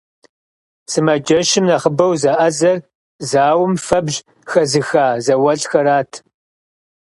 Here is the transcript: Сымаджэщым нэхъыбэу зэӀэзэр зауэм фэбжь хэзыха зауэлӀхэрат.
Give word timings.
Сымаджэщым 0.91 1.65
нэхъыбэу 1.67 2.13
зэӀэзэр 2.21 2.77
зауэм 3.29 3.73
фэбжь 3.85 4.19
хэзыха 4.51 5.05
зауэлӀхэрат. 5.25 6.11